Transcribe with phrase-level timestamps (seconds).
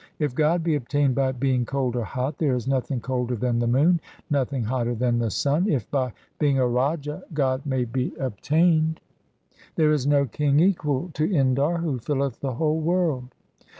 [0.17, 3.59] 1 // God be obtained by being cold or hot, there is nothing colder than
[3.59, 8.11] the moon, nothing hotter than the sun, if by being a raja God may be
[8.19, 8.99] obtained,
[9.75, 13.27] there is no king equal to Indar who filleth the whole world.